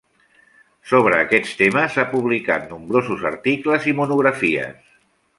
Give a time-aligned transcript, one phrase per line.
[0.91, 4.81] Sobre aquests temes ha publicat nombrosos articles i monografies.